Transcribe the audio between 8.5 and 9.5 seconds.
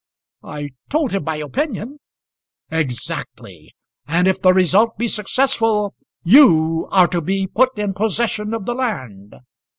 of the land."